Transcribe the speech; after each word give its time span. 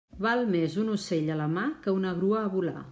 Val 0.25 0.39
més 0.53 0.77
un 0.85 0.89
ocell 0.95 1.31
a 1.35 1.37
la 1.45 1.47
mà 1.59 1.69
que 1.85 1.97
una 2.01 2.19
grua 2.23 2.45
a 2.45 2.53
volar. 2.59 2.89